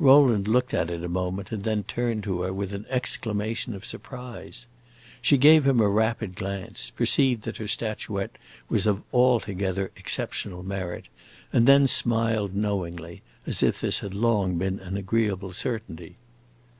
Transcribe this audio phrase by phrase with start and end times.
[0.00, 3.84] Rowland looked at it a moment and then turned to her with an exclamation of
[3.84, 4.66] surprise.
[5.22, 8.36] She gave him a rapid glance, perceived that her statuette
[8.68, 11.06] was of altogether exceptional merit,
[11.52, 16.16] and then smiled, knowingly, as if this had long been an agreeable certainty.